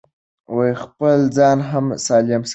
خپل 0.81 1.17
ځان 1.37 1.57
هم 1.69 1.85
سالم 2.05 2.41
ساتي. 2.43 2.49